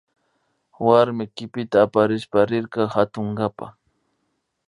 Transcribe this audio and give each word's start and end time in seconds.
Warmi 0.87 1.25
kipita 1.35 1.77
aparishpa 1.85 2.39
rirka 2.49 2.83
katunkapa 2.93 3.67